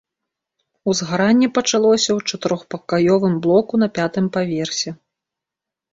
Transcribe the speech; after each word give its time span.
Узгаранне 0.93 1.49
пачалося 1.57 2.09
ў 2.17 2.31
чатырохпакаёвым 2.31 3.33
блоку 3.47 3.73
на 3.85 3.93
пятым 3.99 4.25
паверсе. 4.39 4.89